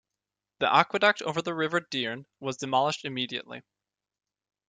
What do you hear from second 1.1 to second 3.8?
over the River Dearne was demolished immediately.